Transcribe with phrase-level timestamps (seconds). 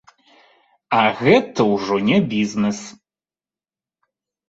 [1.01, 2.83] А гэта ўжо не бізнес!